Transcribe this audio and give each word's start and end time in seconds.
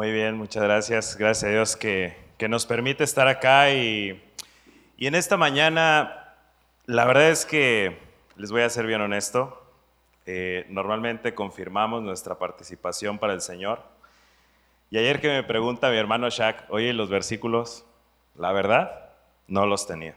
Muy 0.00 0.12
bien, 0.12 0.38
muchas 0.38 0.62
gracias. 0.62 1.14
Gracias 1.14 1.44
a 1.44 1.52
Dios 1.52 1.76
que, 1.76 2.16
que 2.38 2.48
nos 2.48 2.64
permite 2.64 3.04
estar 3.04 3.28
acá 3.28 3.70
y, 3.70 4.18
y 4.96 5.06
en 5.06 5.14
esta 5.14 5.36
mañana, 5.36 6.32
la 6.86 7.04
verdad 7.04 7.28
es 7.28 7.44
que 7.44 7.98
les 8.36 8.50
voy 8.50 8.62
a 8.62 8.70
ser 8.70 8.86
bien 8.86 9.02
honesto. 9.02 9.62
eh, 10.24 10.64
normalmente 10.70 11.34
confirmamos 11.34 12.02
nuestra 12.02 12.38
participación 12.38 13.18
para 13.18 13.34
el 13.34 13.42
Señor. 13.42 13.82
Y 14.90 14.96
ayer 14.96 15.20
que 15.20 15.28
me 15.28 15.42
pregunta 15.42 15.90
mi 15.90 15.98
hermano 15.98 16.30
Shaq, 16.30 16.64
oye, 16.70 16.94
los 16.94 17.10
versículos, 17.10 17.84
la 18.36 18.52
verdad, 18.52 19.10
no 19.48 19.66
los 19.66 19.86
tenía. 19.86 20.14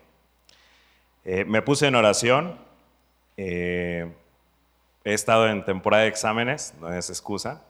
Eh, 1.25 1.43
me 1.43 1.61
puse 1.61 1.87
en 1.87 1.95
oración. 1.95 2.57
eh, 3.35 4.09
he 5.03 5.13
estado 5.13 5.49
en 5.49 5.65
temporada 5.65 6.03
de 6.03 6.09
exámenes, 6.09 6.73
no 6.79 6.93
es 6.93 7.09
excusa. 7.09 7.61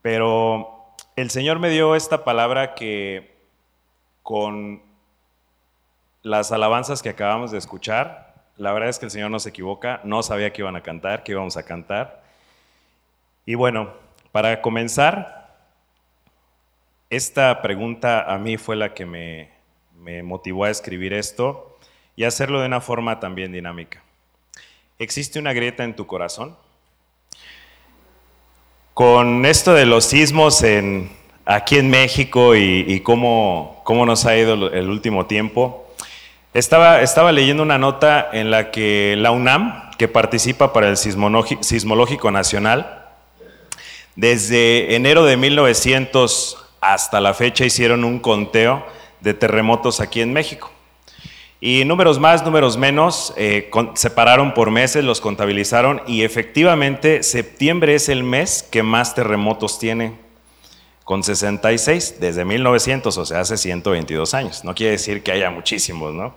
Pero 0.00 0.78
el 1.20 1.30
Señor 1.30 1.58
me 1.58 1.68
dio 1.68 1.94
esta 1.96 2.24
palabra 2.24 2.74
que 2.74 3.36
con 4.22 4.82
las 6.22 6.50
alabanzas 6.50 7.02
que 7.02 7.10
acabamos 7.10 7.50
de 7.50 7.58
escuchar, 7.58 8.34
la 8.56 8.72
verdad 8.72 8.88
es 8.88 8.98
que 8.98 9.04
el 9.04 9.10
Señor 9.10 9.30
no 9.30 9.38
se 9.38 9.50
equivoca, 9.50 10.00
no 10.02 10.22
sabía 10.22 10.50
que 10.50 10.62
iban 10.62 10.76
a 10.76 10.82
cantar, 10.82 11.22
que 11.22 11.32
íbamos 11.32 11.58
a 11.58 11.62
cantar. 11.62 12.22
Y 13.44 13.54
bueno, 13.54 13.92
para 14.32 14.62
comenzar, 14.62 15.58
esta 17.10 17.60
pregunta 17.60 18.22
a 18.22 18.38
mí 18.38 18.56
fue 18.56 18.76
la 18.76 18.94
que 18.94 19.04
me, 19.04 19.50
me 19.98 20.22
motivó 20.22 20.64
a 20.64 20.70
escribir 20.70 21.12
esto 21.12 21.78
y 22.16 22.24
hacerlo 22.24 22.60
de 22.60 22.66
una 22.66 22.80
forma 22.80 23.20
también 23.20 23.52
dinámica. 23.52 24.02
¿Existe 24.98 25.38
una 25.38 25.52
grieta 25.52 25.84
en 25.84 25.96
tu 25.96 26.06
corazón? 26.06 26.56
Con 29.00 29.46
esto 29.46 29.72
de 29.72 29.86
los 29.86 30.04
sismos 30.04 30.62
en, 30.62 31.10
aquí 31.46 31.78
en 31.78 31.88
México 31.88 32.54
y, 32.54 32.84
y 32.86 33.00
cómo, 33.00 33.80
cómo, 33.82 34.04
nos 34.04 34.26
ha 34.26 34.36
ido 34.36 34.70
el 34.70 34.90
último 34.90 35.24
tiempo, 35.24 35.90
estaba, 36.52 37.00
estaba, 37.00 37.32
leyendo 37.32 37.62
una 37.62 37.78
nota 37.78 38.28
en 38.30 38.50
la 38.50 38.70
que 38.70 39.14
la 39.16 39.30
UNAM, 39.30 39.90
que 39.96 40.06
participa 40.06 40.74
para 40.74 40.90
el 40.90 40.98
Sismológico 40.98 42.30
Nacional, 42.30 43.06
desde 44.16 44.94
enero 44.94 45.24
de 45.24 45.38
1900 45.38 46.58
hasta 46.82 47.22
la 47.22 47.32
fecha 47.32 47.64
hicieron 47.64 48.04
un 48.04 48.18
conteo 48.18 48.84
de 49.22 49.32
terremotos 49.32 50.00
aquí 50.00 50.20
en 50.20 50.34
México. 50.34 50.70
Y 51.62 51.84
números 51.84 52.18
más, 52.18 52.42
números 52.42 52.78
menos, 52.78 53.34
eh, 53.36 53.68
con, 53.70 53.94
separaron 53.94 54.54
por 54.54 54.70
meses, 54.70 55.04
los 55.04 55.20
contabilizaron 55.20 56.00
y 56.06 56.22
efectivamente 56.22 57.22
septiembre 57.22 57.94
es 57.94 58.08
el 58.08 58.22
mes 58.22 58.62
que 58.62 58.82
más 58.82 59.14
terremotos 59.14 59.78
tiene, 59.78 60.14
con 61.04 61.22
66 61.22 62.16
desde 62.18 62.46
1900, 62.46 63.18
o 63.18 63.26
sea, 63.26 63.40
hace 63.40 63.58
122 63.58 64.32
años. 64.32 64.64
No 64.64 64.74
quiere 64.74 64.92
decir 64.92 65.22
que 65.22 65.32
haya 65.32 65.50
muchísimos, 65.50 66.14
¿no? 66.14 66.34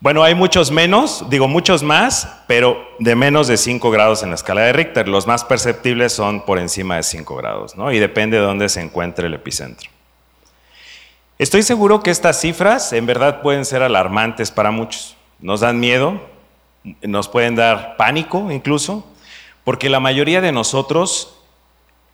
Bueno, 0.00 0.22
hay 0.22 0.34
muchos 0.34 0.70
menos, 0.70 1.24
digo 1.28 1.48
muchos 1.48 1.82
más, 1.82 2.42
pero 2.46 2.78
de 2.98 3.16
menos 3.16 3.48
de 3.48 3.56
5 3.56 3.90
grados 3.90 4.22
en 4.22 4.30
la 4.30 4.34
escala 4.34 4.62
de 4.62 4.72
Richter. 4.72 5.08
Los 5.08 5.26
más 5.26 5.44
perceptibles 5.44 6.12
son 6.12 6.42
por 6.42 6.58
encima 6.58 6.96
de 6.96 7.02
5 7.02 7.34
grados, 7.36 7.76
¿no? 7.76 7.90
Y 7.92 7.98
depende 7.98 8.38
de 8.38 8.42
dónde 8.42 8.68
se 8.68 8.80
encuentre 8.80 9.26
el 9.26 9.34
epicentro. 9.34 9.90
Estoy 11.38 11.62
seguro 11.62 12.02
que 12.02 12.10
estas 12.10 12.40
cifras 12.40 12.94
en 12.94 13.04
verdad 13.04 13.42
pueden 13.42 13.66
ser 13.66 13.82
alarmantes 13.82 14.50
para 14.50 14.70
muchos. 14.70 15.16
Nos 15.38 15.60
dan 15.60 15.78
miedo, 15.78 16.18
nos 17.02 17.28
pueden 17.28 17.56
dar 17.56 17.98
pánico 17.98 18.50
incluso, 18.50 19.04
porque 19.62 19.90
la 19.90 20.00
mayoría 20.00 20.40
de 20.40 20.52
nosotros 20.52 21.36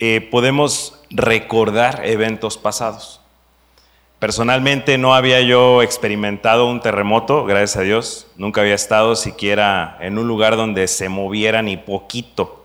eh, 0.00 0.26
podemos 0.28 1.00
recordar 1.10 2.04
eventos 2.04 2.58
pasados. 2.58 3.20
Personalmente 4.18 4.98
no 4.98 5.14
había 5.14 5.40
yo 5.40 5.82
experimentado 5.82 6.66
un 6.66 6.80
terremoto, 6.80 7.44
gracias 7.44 7.77
a 7.77 7.82
Dios. 7.82 8.27
Nunca 8.36 8.62
había 8.62 8.74
estado 8.74 9.14
siquiera 9.14 9.98
en 10.00 10.18
un 10.18 10.27
lugar 10.27 10.56
donde 10.56 10.88
se 10.88 11.08
moviera 11.08 11.62
ni 11.62 11.77
poquito. 11.77 12.61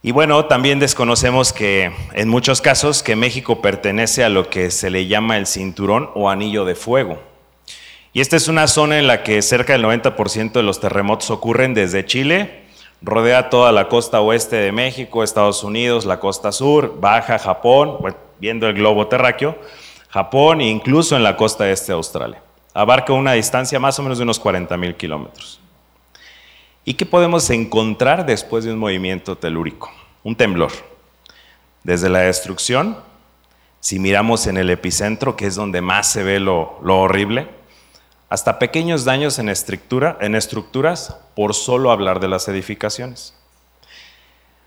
Y 0.00 0.12
bueno, 0.12 0.44
también 0.44 0.78
desconocemos 0.78 1.52
que 1.52 1.92
en 2.12 2.28
muchos 2.28 2.60
casos 2.60 3.02
que 3.02 3.16
México 3.16 3.60
pertenece 3.60 4.22
a 4.22 4.28
lo 4.28 4.48
que 4.48 4.70
se 4.70 4.90
le 4.90 5.08
llama 5.08 5.36
el 5.36 5.46
cinturón 5.46 6.10
o 6.14 6.30
anillo 6.30 6.64
de 6.64 6.76
fuego. 6.76 7.18
Y 8.12 8.20
esta 8.20 8.36
es 8.36 8.46
una 8.46 8.68
zona 8.68 9.00
en 9.00 9.08
la 9.08 9.24
que 9.24 9.42
cerca 9.42 9.72
del 9.72 9.84
90% 9.84 10.52
de 10.52 10.62
los 10.62 10.78
terremotos 10.78 11.30
ocurren 11.30 11.74
desde 11.74 12.06
Chile, 12.06 12.62
rodea 13.02 13.50
toda 13.50 13.72
la 13.72 13.88
costa 13.88 14.20
oeste 14.20 14.56
de 14.56 14.70
México, 14.70 15.24
Estados 15.24 15.64
Unidos, 15.64 16.04
la 16.06 16.20
costa 16.20 16.52
sur, 16.52 17.00
baja 17.00 17.38
Japón, 17.38 17.98
viendo 18.38 18.68
el 18.68 18.74
globo 18.74 19.08
terráqueo, 19.08 19.58
Japón 20.10 20.60
e 20.60 20.68
incluso 20.68 21.16
en 21.16 21.24
la 21.24 21.36
costa 21.36 21.68
este 21.68 21.92
de 21.92 21.96
Australia. 21.96 22.42
Abarca 22.72 23.12
una 23.12 23.32
distancia 23.32 23.80
más 23.80 23.98
o 23.98 24.02
menos 24.04 24.18
de 24.18 24.24
unos 24.24 24.38
40 24.38 24.76
mil 24.76 24.94
kilómetros. 24.94 25.60
¿Y 26.88 26.94
qué 26.94 27.04
podemos 27.04 27.50
encontrar 27.50 28.24
después 28.24 28.64
de 28.64 28.72
un 28.72 28.78
movimiento 28.78 29.36
telúrico? 29.36 29.92
Un 30.24 30.34
temblor. 30.34 30.72
Desde 31.84 32.08
la 32.08 32.20
destrucción, 32.20 32.96
si 33.78 33.98
miramos 33.98 34.46
en 34.46 34.56
el 34.56 34.70
epicentro, 34.70 35.36
que 35.36 35.46
es 35.46 35.54
donde 35.54 35.82
más 35.82 36.10
se 36.10 36.22
ve 36.22 36.40
lo, 36.40 36.78
horrible, 36.82 37.50
hasta 38.30 38.58
pequeños 38.58 39.04
daños 39.04 39.38
en, 39.38 39.50
en 39.50 40.34
estructuras 40.34 41.14
por 41.36 41.52
solo 41.52 41.90
hablar 41.90 42.20
de 42.20 42.28
las 42.28 42.48
edificaciones. 42.48 43.34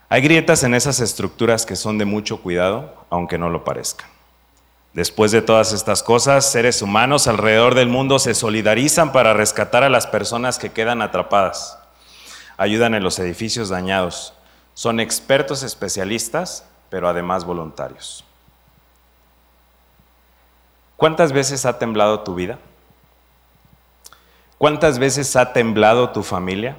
Hay 0.08 0.22
grietas 0.22 0.62
en 0.62 0.76
esas 0.76 1.00
estructuras 1.00 1.66
que 1.66 1.76
son 1.76 1.98
de 1.98 2.06
mucho 2.06 2.44
cuidado, 2.44 3.03
aunque 3.09 3.40
no 3.40 3.50
lo 3.50 3.64
parezca. 3.64 4.06
Después 4.94 5.32
de 5.32 5.42
todas 5.42 5.74
estas 5.74 6.03
cosas, 6.03 6.52
seres 6.52 6.84
humanos 6.84 7.26
alrededor 7.26 7.74
del 7.74 7.88
mundo 7.88 8.20
se 8.20 8.36
solidarizan 8.36 9.12
para 9.12 9.34
rescatar 9.34 9.84
a 9.84 9.90
las 9.90 10.06
personas 10.06 10.59
que 10.59 10.70
quedan 10.70 11.02
atrapadas. 11.02 11.81
Ayudan 12.61 12.94
en 12.94 13.01
los 13.01 13.17
edificios 13.17 13.69
dañados. 13.69 14.35
Son 14.75 14.99
expertos 14.99 15.63
especialistas, 15.63 16.63
pero 16.91 17.09
además 17.09 17.44
voluntarios. 17.44 18.23
¿Cuántas 20.95 21.31
veces 21.31 21.66
ha 21.66 21.79
temblado 21.79 22.19
tu 22.19 22.35
vida? 22.35 22.59
¿Cuántas 24.59 24.99
veces 24.99 25.35
ha 25.35 25.53
temblado 25.53 26.11
tu 26.11 26.22
familia? 26.22 26.77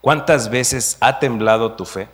¿Cuántas 0.00 0.50
veces 0.50 0.96
ha 0.98 1.20
temblado 1.20 1.74
tu 1.74 1.84
fe? 1.84 2.08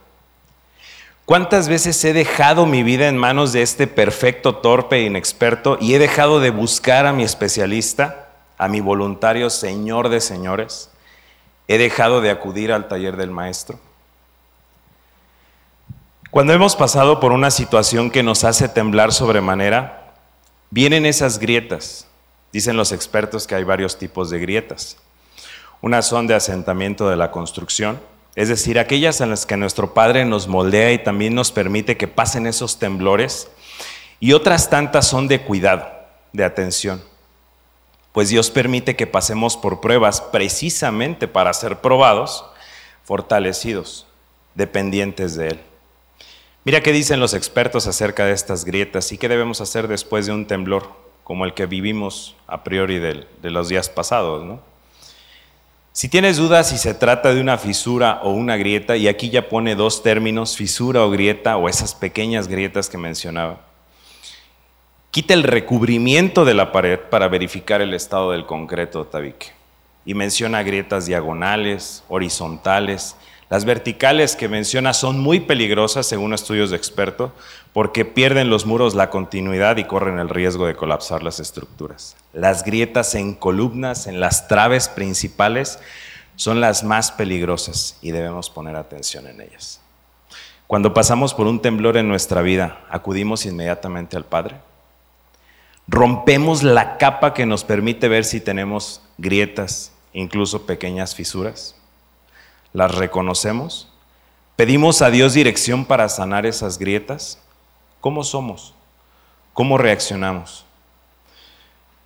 ¿Cuántas 1.24 1.68
veces 1.68 2.04
he 2.04 2.12
dejado 2.12 2.66
mi 2.66 2.82
vida 2.82 3.08
en 3.08 3.16
manos 3.16 3.54
de 3.54 3.62
este 3.62 3.86
perfecto 3.86 4.56
torpe 4.56 4.96
e 4.96 5.04
inexperto 5.04 5.78
y 5.80 5.94
he 5.94 5.98
dejado 5.98 6.40
de 6.40 6.50
buscar 6.50 7.06
a 7.06 7.14
mi 7.14 7.22
especialista, 7.24 8.28
a 8.58 8.68
mi 8.68 8.82
voluntario 8.82 9.48
Señor 9.48 10.10
de 10.10 10.20
señores? 10.20 10.90
¿He 11.68 11.78
dejado 11.78 12.20
de 12.20 12.30
acudir 12.30 12.72
al 12.72 12.88
taller 12.88 13.16
del 13.16 13.30
maestro? 13.30 13.78
Cuando 16.30 16.52
hemos 16.52 16.76
pasado 16.76 17.18
por 17.18 17.32
una 17.32 17.50
situación 17.50 18.10
que 18.10 18.22
nos 18.22 18.44
hace 18.44 18.68
temblar 18.68 19.12
sobremanera, 19.12 20.14
vienen 20.70 21.06
esas 21.06 21.38
grietas. 21.38 22.06
Dicen 22.52 22.76
los 22.76 22.92
expertos 22.92 23.46
que 23.46 23.54
hay 23.54 23.64
varios 23.64 23.98
tipos 23.98 24.30
de 24.30 24.38
grietas. 24.38 24.98
Unas 25.80 26.06
son 26.06 26.26
de 26.26 26.34
asentamiento 26.34 27.08
de 27.08 27.16
la 27.16 27.30
construcción, 27.30 28.00
es 28.34 28.48
decir, 28.48 28.78
aquellas 28.78 29.20
en 29.20 29.30
las 29.30 29.46
que 29.46 29.56
nuestro 29.56 29.94
Padre 29.94 30.24
nos 30.26 30.46
moldea 30.46 30.92
y 30.92 31.02
también 31.02 31.34
nos 31.34 31.50
permite 31.50 31.96
que 31.96 32.06
pasen 32.06 32.46
esos 32.46 32.78
temblores. 32.78 33.48
Y 34.20 34.34
otras 34.34 34.68
tantas 34.68 35.06
son 35.06 35.26
de 35.26 35.40
cuidado, 35.40 35.88
de 36.32 36.44
atención. 36.44 37.02
Pues 38.16 38.30
Dios 38.30 38.50
permite 38.50 38.96
que 38.96 39.06
pasemos 39.06 39.58
por 39.58 39.82
pruebas 39.82 40.22
precisamente 40.22 41.28
para 41.28 41.52
ser 41.52 41.82
probados, 41.82 42.46
fortalecidos, 43.04 44.06
dependientes 44.54 45.36
de 45.36 45.48
Él. 45.48 45.60
Mira 46.64 46.80
qué 46.80 46.92
dicen 46.92 47.20
los 47.20 47.34
expertos 47.34 47.86
acerca 47.86 48.24
de 48.24 48.32
estas 48.32 48.64
grietas 48.64 49.12
y 49.12 49.18
qué 49.18 49.28
debemos 49.28 49.60
hacer 49.60 49.86
después 49.86 50.24
de 50.24 50.32
un 50.32 50.46
temblor 50.46 50.90
como 51.24 51.44
el 51.44 51.52
que 51.52 51.66
vivimos 51.66 52.34
a 52.46 52.64
priori 52.64 52.98
de, 52.98 53.26
de 53.42 53.50
los 53.50 53.68
días 53.68 53.90
pasados. 53.90 54.46
¿no? 54.46 54.60
Si 55.92 56.08
tienes 56.08 56.38
dudas 56.38 56.70
si 56.70 56.78
se 56.78 56.94
trata 56.94 57.34
de 57.34 57.40
una 57.42 57.58
fisura 57.58 58.20
o 58.22 58.30
una 58.30 58.56
grieta, 58.56 58.96
y 58.96 59.08
aquí 59.08 59.28
ya 59.28 59.50
pone 59.50 59.74
dos 59.74 60.02
términos, 60.02 60.56
fisura 60.56 61.04
o 61.04 61.10
grieta, 61.10 61.58
o 61.58 61.68
esas 61.68 61.94
pequeñas 61.94 62.48
grietas 62.48 62.88
que 62.88 62.96
mencionaba, 62.96 63.65
quita 65.16 65.32
el 65.32 65.44
recubrimiento 65.44 66.44
de 66.44 66.52
la 66.52 66.72
pared 66.72 67.00
para 67.00 67.28
verificar 67.28 67.80
el 67.80 67.94
estado 67.94 68.32
del 68.32 68.44
concreto 68.44 69.06
tabique. 69.06 69.46
Y 70.04 70.12
menciona 70.12 70.62
grietas 70.62 71.06
diagonales, 71.06 72.04
horizontales. 72.08 73.16
Las 73.48 73.64
verticales 73.64 74.36
que 74.36 74.50
menciona 74.50 74.92
son 74.92 75.18
muy 75.18 75.40
peligrosas 75.40 76.04
según 76.04 76.34
estudios 76.34 76.68
de 76.68 76.76
expertos 76.76 77.30
porque 77.72 78.04
pierden 78.04 78.50
los 78.50 78.66
muros 78.66 78.94
la 78.94 79.08
continuidad 79.08 79.78
y 79.78 79.84
corren 79.84 80.18
el 80.18 80.28
riesgo 80.28 80.66
de 80.66 80.76
colapsar 80.76 81.22
las 81.22 81.40
estructuras. 81.40 82.14
Las 82.34 82.62
grietas 82.62 83.14
en 83.14 83.32
columnas, 83.32 84.06
en 84.06 84.20
las 84.20 84.48
traves 84.48 84.86
principales, 84.88 85.78
son 86.34 86.60
las 86.60 86.84
más 86.84 87.10
peligrosas 87.10 87.96
y 88.02 88.10
debemos 88.10 88.50
poner 88.50 88.76
atención 88.76 89.26
en 89.28 89.40
ellas. 89.40 89.80
Cuando 90.66 90.92
pasamos 90.92 91.32
por 91.32 91.46
un 91.46 91.62
temblor 91.62 91.96
en 91.96 92.06
nuestra 92.06 92.42
vida, 92.42 92.84
acudimos 92.90 93.46
inmediatamente 93.46 94.18
al 94.18 94.26
Padre. 94.26 94.56
Rompemos 95.88 96.62
la 96.62 96.98
capa 96.98 97.32
que 97.32 97.46
nos 97.46 97.62
permite 97.62 98.08
ver 98.08 98.24
si 98.24 98.40
tenemos 98.40 99.02
grietas, 99.18 99.92
incluso 100.12 100.66
pequeñas 100.66 101.14
fisuras. 101.14 101.76
Las 102.72 102.94
reconocemos. 102.94 103.88
Pedimos 104.56 105.00
a 105.02 105.10
Dios 105.10 105.34
dirección 105.34 105.84
para 105.84 106.08
sanar 106.08 106.44
esas 106.44 106.78
grietas. 106.78 107.38
¿Cómo 108.00 108.24
somos? 108.24 108.74
¿Cómo 109.52 109.78
reaccionamos? 109.78 110.64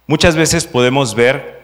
Muchas 0.07 0.37
veces 0.37 0.67
podemos 0.67 1.15
ver, 1.15 1.63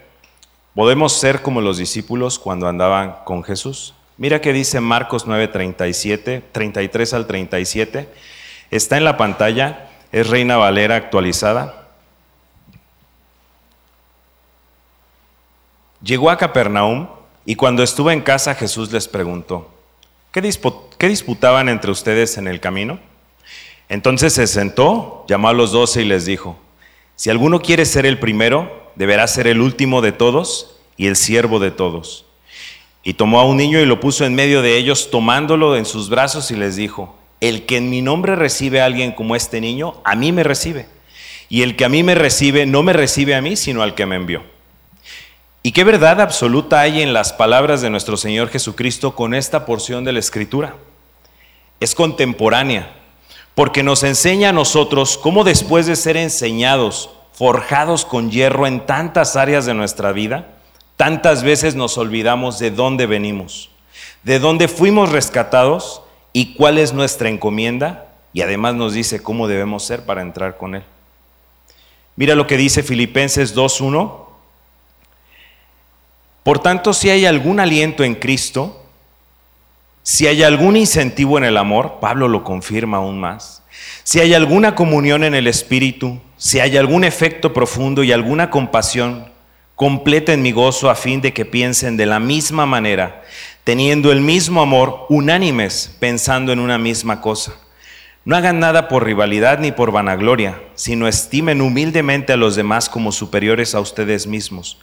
podemos 0.75 1.13
ser 1.13 1.43
como 1.43 1.61
los 1.61 1.79
discípulos 1.79 2.39
cuando 2.39 2.69
andaban 2.69 3.17
con 3.25 3.43
Jesús. 3.43 3.95
Mira 4.17 4.41
que 4.41 4.53
dice 4.53 4.81
Marcos 4.81 5.27
9:37, 5.27 6.43
33 6.53 7.15
al 7.15 7.27
37. 7.27 8.09
Está 8.71 8.97
en 8.97 9.05
la 9.05 9.17
pantalla, 9.17 9.91
es 10.13 10.31
Reina 10.31 10.57
Valera 10.57 10.97
actualizada. 10.97 11.86
Llegó 16.03 16.31
a 16.31 16.37
Capernaum 16.37 17.09
y 17.45 17.55
cuando 17.55 17.83
estuvo 17.83 18.11
en 18.11 18.21
casa 18.21 18.55
Jesús 18.55 18.93
les 18.93 19.09
preguntó, 19.09 19.71
¿qué, 20.33 20.43
disputaban 21.09 21.69
entre 21.69 21.91
ustedes 21.91 22.37
en 22.37 22.49
el 22.49 22.61
camino? 22.61 22.99
Entonces 23.89 24.33
se 24.33 24.47
sentó, 24.47 25.25
llamó 25.29 25.49
a 25.49 25.53
los 25.53 25.73
doce 25.73 26.03
y 26.03 26.05
les 26.05 26.27
dijo, 26.27 26.59
si 27.15 27.31
alguno 27.31 27.61
quiere 27.61 27.87
ser 27.87 28.05
el 28.05 28.19
primero, 28.19 28.91
deberá 28.97 29.27
ser 29.27 29.47
el 29.47 29.61
último 29.61 30.03
de 30.03 30.13
todos 30.13 30.77
y 30.97 31.07
el 31.07 31.17
siervo 31.17 31.61
de 31.61 31.71
todos. 31.71 32.27
Y 33.03 33.15
tomó 33.15 33.41
a 33.41 33.45
un 33.45 33.57
niño 33.57 33.81
y 33.81 33.87
lo 33.87 34.01
puso 34.01 34.27
en 34.27 34.35
medio 34.35 34.61
de 34.61 34.77
ellos, 34.77 35.11
tomándolo 35.11 35.77
en 35.77 35.87
sus 35.87 36.11
brazos 36.11 36.51
y 36.51 36.57
les 36.57 36.77
dijo, 36.77 37.17
el 37.41 37.65
que 37.65 37.77
en 37.77 37.89
mi 37.89 38.03
nombre 38.03 38.35
recibe 38.35 38.81
a 38.81 38.87
alguien 38.87 39.13
como 39.13 39.37
este 39.37 39.61
niño, 39.61 39.95
a 40.05 40.17
mí 40.17 40.33
me 40.33 40.43
recibe. 40.43 40.87
Y 41.49 41.63
el 41.63 41.77
que 41.77 41.85
a 41.85 41.89
mí 41.89 42.03
me 42.03 42.17
recibe, 42.17 42.67
no 42.67 42.83
me 42.83 42.93
recibe 42.93 43.35
a 43.35 43.41
mí, 43.41 43.57
sino 43.57 43.83
al 43.83 43.95
que 43.95 44.07
me 44.07 44.17
envió. 44.17 44.43
¿Y 45.67 45.73
qué 45.73 45.83
verdad 45.83 46.21
absoluta 46.21 46.79
hay 46.79 47.03
en 47.03 47.13
las 47.13 47.33
palabras 47.33 47.81
de 47.81 47.91
nuestro 47.91 48.17
Señor 48.17 48.51
Jesucristo 48.51 49.17
con 49.17 49.35
esta 49.35 49.67
porción 49.67 50.05
de 50.05 50.13
la 50.13 50.21
Escritura? 50.21 50.77
Es 51.81 51.97
contemporánea, 51.97 52.95
porque 53.57 53.83
nos 53.83 54.05
enseña 54.05 54.51
a 54.51 54.53
nosotros 54.53 55.19
cómo 55.19 55.43
después 55.43 55.87
de 55.87 55.97
ser 55.97 56.17
enseñados, 56.17 57.11
forjados 57.33 58.05
con 58.05 58.31
hierro 58.31 58.69
en 58.69 58.87
tantas 58.87 59.35
áreas 59.35 59.67
de 59.67 59.75
nuestra 59.75 60.13
vida, 60.13 60.47
Tantas 60.95 61.43
veces 61.43 61.75
nos 61.75 61.99
olvidamos 61.99 62.61
de 62.61 62.71
dónde 62.71 63.07
venimos, 63.07 63.69
de 64.23 64.39
dónde 64.39 64.69
fuimos 64.69 65.11
rescatados 65.11 66.01
y 66.33 66.55
cuál 66.55 66.79
es 66.79 66.93
nuestra 66.93 67.29
encomienda 67.29 68.07
y 68.33 68.43
además 68.43 68.77
nos 68.77 68.95
dice 68.95 69.21
cómo 69.21 69.49
debemos 69.49 69.85
ser 69.85 70.05
para 70.07 70.23
entrar 70.23 70.59
con 70.59 70.77
Él. 70.77 70.85
Mira 72.15 72.37
lo 72.37 72.47
que 72.47 72.57
dice 72.57 72.85
Filipenses 72.85 73.57
2.1. 73.57 74.26
Por 76.47 76.61
tanto, 76.61 76.95
si 76.95 77.11
hay 77.11 77.27
algún 77.27 77.59
aliento 77.59 78.05
en 78.05 78.15
Cristo, 78.15 78.87
si 80.05 80.29
hay 80.29 80.45
algún 80.45 80.77
incentivo 80.77 81.39
en 81.39 81.43
el 81.43 81.57
amor, 81.57 81.99
Pablo 82.01 82.29
lo 82.29 82.45
confirma 82.45 82.99
aún 82.99 83.19
más, 83.19 83.65
si 84.05 84.21
hay 84.21 84.33
alguna 84.33 84.77
comunión 84.77 85.25
en 85.25 85.35
el 85.35 85.49
Espíritu, 85.49 86.21
si 86.37 86.61
hay 86.61 86.77
algún 86.77 87.03
efecto 87.03 87.53
profundo 87.53 88.05
y 88.05 88.13
alguna 88.13 88.49
compasión, 88.49 89.35
Completen 89.75 90.41
mi 90.41 90.53
gozo 90.53 90.89
a 90.89 90.95
fin 90.95 91.21
de 91.21 91.35
que 91.35 91.45
piensen 91.45 91.99
de 91.99 92.07
la 92.07 92.21
misma 92.21 92.65
manera, 92.65 93.25
teniendo 93.63 94.11
el 94.11 94.23
mismo 94.23 94.63
amor, 94.63 95.05
unánimes, 95.11 95.95
pensando 95.99 96.51
en 96.53 96.61
una 96.61 96.79
misma 96.79 97.21
cosa. 97.21 97.55
No 98.25 98.37
hagan 98.37 98.59
nada 98.59 98.89
por 98.89 99.05
rivalidad 99.05 99.59
ni 99.59 99.73
por 99.73 99.91
vanagloria, 99.91 100.63
sino 100.77 101.09
estimen 101.09 101.61
humildemente 101.61 102.33
a 102.33 102.39
los 102.39 102.57
demás 102.57 102.89
como 102.89 103.13
superiores 103.13 103.75
a 103.75 103.81
ustedes 103.81 104.27
mismos. 104.27 104.79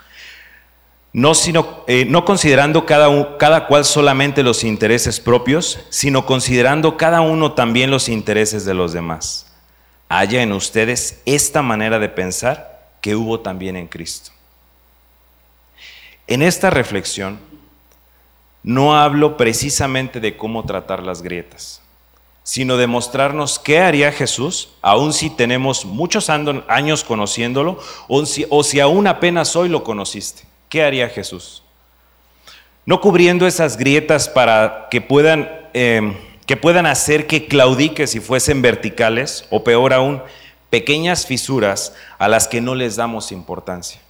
No, 1.13 1.35
sino, 1.35 1.83
eh, 1.87 2.05
no 2.05 2.25
considerando 2.25 2.87
cada, 2.87 3.37
cada 3.37 3.67
cual 3.67 3.85
solamente 3.85 4.41
los 4.41 4.63
intereses 4.63 5.19
propios, 5.19 5.79
sino 5.89 6.25
considerando 6.25 6.97
cada 6.97 7.21
uno 7.21 7.53
también 7.53 7.91
los 7.91 8.09
intereses 8.09 8.65
de 8.65 8.73
los 8.73 8.93
demás. 8.93 9.45
Haya 10.09 10.41
en 10.41 10.51
ustedes 10.51 11.21
esta 11.25 11.61
manera 11.61 11.99
de 11.99 12.09
pensar 12.09 12.89
que 12.99 13.15
hubo 13.15 13.41
también 13.41 13.75
en 13.75 13.87
Cristo. 13.87 14.31
En 16.25 16.41
esta 16.41 16.69
reflexión 16.69 17.39
no 18.63 18.95
hablo 18.95 19.35
precisamente 19.35 20.19
de 20.19 20.37
cómo 20.37 20.65
tratar 20.65 21.03
las 21.03 21.21
grietas, 21.21 21.81
sino 22.43 22.77
de 22.77 22.87
mostrarnos 22.87 23.59
qué 23.59 23.79
haría 23.79 24.11
Jesús, 24.11 24.69
aun 24.81 25.13
si 25.13 25.29
tenemos 25.29 25.85
muchos 25.85 26.29
años 26.29 27.03
conociéndolo, 27.03 27.77
o 28.07 28.25
si, 28.63 28.79
aún 28.79 29.07
apenas 29.07 29.55
hoy 29.55 29.67
lo 29.69 29.83
conociste. 29.83 30.52
¿Qué 30.73 30.81
haría 30.81 31.07
Jesús? 31.07 31.61
No 32.83 32.99
cubriendo 32.99 33.45
esas 33.45 33.77
grietas 33.77 34.27
para 34.27 34.87
que 34.89 35.01
puedan, 35.01 35.47
em, 35.75 36.15
que 36.47 36.57
puedan 36.57 36.87
hacer 36.87 37.27
que 37.27 37.45
claudique 37.45 38.07
si 38.07 38.19
fuesen 38.19 38.63
verticales, 38.63 39.45
o 39.51 39.63
peor 39.63 39.93
aún, 39.93 40.23
pequeñas 40.71 41.27
fisuras 41.27 41.93
a 42.17 42.27
las 42.27 42.47
que 42.47 42.59
no 42.59 42.73
les 42.73 42.95
damos 42.95 43.31
importancia 43.31 44.01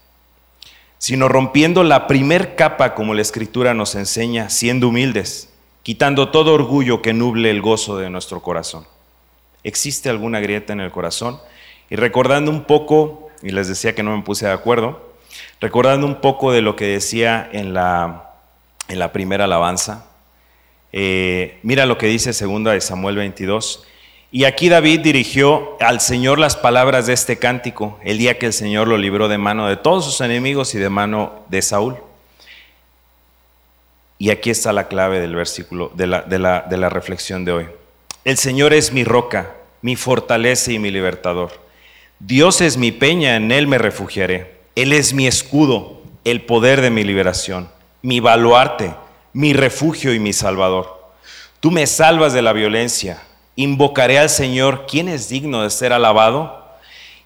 sino 0.99 1.27
rompiendo 1.27 1.83
la 1.83 2.07
primer 2.07 2.55
capa 2.55 2.95
como 2.95 3.13
la 3.13 3.21
escritura 3.21 3.73
nos 3.73 3.93
enseña, 3.95 4.49
siendo 4.49 4.87
humildes, 4.87 5.49
quitando 5.81 6.29
todo 6.29 6.53
orgullo 6.53 7.01
que 7.01 7.11
nuble 7.11 7.49
el 7.49 7.61
gozo 7.61 7.97
de 7.97 8.09
nuestro 8.09 8.41
corazón. 8.41 8.87
¿Existe 9.65 10.09
alguna 10.09 10.39
grieta 10.39 10.71
en 10.71 10.79
el 10.79 10.91
corazón? 10.91 11.41
Y 11.89 11.97
recordando 11.97 12.51
un 12.51 12.63
poco, 12.63 13.27
y 13.41 13.51
les 13.51 13.67
decía 13.67 13.95
que 13.95 14.01
no 14.01 14.15
me 14.15 14.23
puse 14.23 14.45
de 14.45 14.53
acuerdo, 14.53 15.12
recordando 15.59 16.05
un 16.05 16.21
poco 16.21 16.51
de 16.51 16.61
lo 16.61 16.75
que 16.75 16.85
decía 16.85 17.49
en 17.51 17.73
la, 17.73 18.31
en 18.87 18.99
la 18.99 19.11
primera 19.11 19.45
alabanza, 19.45 20.05
eh, 20.91 21.57
mira 21.63 21.85
lo 21.85 21.97
que 21.97 22.07
dice 22.07 22.33
segunda 22.33 22.71
de 22.71 22.81
Samuel 22.81 23.15
22, 23.15 23.85
y 24.31 24.45
aquí 24.45 24.67
David 24.67 25.01
dirigió 25.01 25.77
al 25.79 26.01
Señor 26.01 26.39
las 26.39 26.55
palabras 26.55 27.05
de 27.05 27.13
este 27.13 27.37
cántico 27.37 27.99
el 28.03 28.17
día 28.17 28.39
que 28.39 28.47
el 28.47 28.53
Señor 28.53 28.87
lo 28.87 28.97
libró 28.97 29.27
de 29.27 29.37
mano 29.37 29.67
de 29.67 29.77
todos 29.77 30.05
sus 30.05 30.21
enemigos 30.21 30.73
y 30.73 30.79
de 30.79 30.89
mano 30.89 31.43
de 31.49 31.61
Saúl. 31.61 31.97
Y 34.17 34.31
aquí 34.31 34.49
está 34.49 34.73
la 34.73 34.87
clave 34.87 35.19
del 35.19 35.35
versículo, 35.35 35.91
de 35.93 36.07
la, 36.07 36.21
de 36.23 36.39
la, 36.39 36.61
de 36.61 36.77
la 36.77 36.89
reflexión 36.89 37.45
de 37.45 37.51
hoy. 37.51 37.67
El 38.25 38.37
Señor 38.37 38.73
es 38.73 38.91
mi 38.91 39.03
roca, 39.03 39.51
mi 39.83 39.95
fortaleza 39.95 40.71
y 40.71 40.79
mi 40.79 40.89
libertador. 40.89 41.51
Dios 42.19 42.61
es 42.61 42.77
mi 42.77 42.91
peña, 42.91 43.35
en 43.35 43.51
Él 43.51 43.67
me 43.67 43.77
refugiaré. 43.77 44.52
Él 44.75 44.93
es 44.93 45.13
mi 45.13 45.27
escudo, 45.27 46.01
el 46.23 46.41
poder 46.41 46.81
de 46.81 46.89
mi 46.89 47.03
liberación, 47.03 47.69
mi 48.01 48.19
baluarte, 48.19 48.95
mi 49.33 49.53
refugio 49.53 50.13
y 50.13 50.19
mi 50.19 50.33
salvador. 50.33 51.11
Tú 51.59 51.71
me 51.71 51.87
salvas 51.87 52.33
de 52.33 52.41
la 52.41 52.53
violencia 52.53 53.21
Invocaré 53.55 54.17
al 54.17 54.29
Señor, 54.29 54.87
quien 54.87 55.07
es 55.07 55.29
digno 55.29 55.61
de 55.61 55.69
ser 55.69 55.93
alabado, 55.93 56.63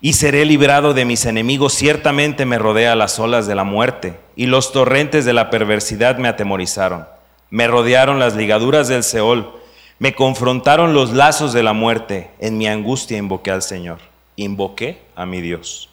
y 0.01 0.13
seré 0.13 0.45
librado 0.45 0.93
de 0.93 1.05
mis 1.05 1.25
enemigos. 1.25 1.73
Ciertamente 1.73 2.45
me 2.45 2.59
rodea 2.59 2.95
las 2.95 3.17
olas 3.17 3.47
de 3.47 3.55
la 3.55 3.63
muerte, 3.63 4.19
y 4.35 4.47
los 4.47 4.73
torrentes 4.73 5.23
de 5.23 5.33
la 5.33 5.49
perversidad 5.49 6.17
me 6.17 6.27
atemorizaron. 6.27 7.07
Me 7.49 7.67
rodearon 7.67 8.19
las 8.19 8.35
ligaduras 8.35 8.89
del 8.89 9.03
Seol, 9.03 9.53
me 9.99 10.13
confrontaron 10.13 10.93
los 10.93 11.13
lazos 11.13 11.53
de 11.53 11.63
la 11.63 11.71
muerte. 11.71 12.29
En 12.39 12.57
mi 12.57 12.67
angustia 12.67 13.17
invoqué 13.17 13.51
al 13.51 13.61
Señor, 13.61 13.99
invoqué 14.35 15.01
a 15.15 15.25
mi 15.25 15.39
Dios. 15.39 15.89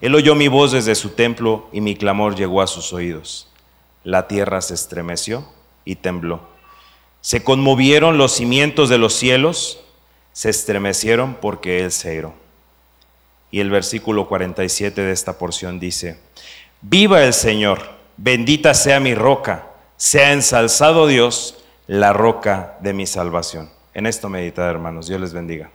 Él 0.00 0.14
oyó 0.14 0.34
mi 0.34 0.48
voz 0.48 0.72
desde 0.72 0.94
su 0.94 1.10
templo 1.10 1.68
y 1.72 1.80
mi 1.80 1.96
clamor 1.96 2.36
llegó 2.36 2.62
a 2.62 2.66
sus 2.66 2.92
oídos. 2.92 3.48
La 4.04 4.28
tierra 4.28 4.60
se 4.60 4.74
estremeció 4.74 5.46
y 5.84 5.96
tembló 5.96 6.56
se 7.26 7.42
conmovieron 7.42 8.18
los 8.18 8.36
cimientos 8.36 8.88
de 8.88 8.98
los 8.98 9.12
cielos, 9.12 9.80
se 10.32 10.48
estremecieron 10.48 11.34
porque 11.34 11.80
Él 11.82 11.90
se 11.90 12.14
iró. 12.14 12.34
Y 13.50 13.58
el 13.58 13.68
versículo 13.68 14.28
47 14.28 15.00
de 15.00 15.10
esta 15.10 15.36
porción 15.36 15.80
dice, 15.80 16.20
Viva 16.82 17.24
el 17.24 17.32
Señor, 17.34 17.82
bendita 18.16 18.74
sea 18.74 19.00
mi 19.00 19.16
roca, 19.16 19.66
sea 19.96 20.32
ensalzado 20.34 21.08
Dios, 21.08 21.64
la 21.88 22.12
roca 22.12 22.76
de 22.80 22.92
mi 22.92 23.08
salvación. 23.08 23.70
En 23.92 24.06
esto 24.06 24.28
meditad, 24.28 24.70
hermanos. 24.70 25.08
Dios 25.08 25.20
les 25.20 25.32
bendiga. 25.32 25.68